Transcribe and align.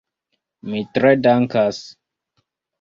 Mi 0.69 0.81
tre 0.95 1.13
dankas. 1.27 1.85